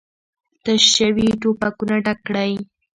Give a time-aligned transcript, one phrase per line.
[0.63, 2.51] تش شوي ټوپکونه ډک کړئ!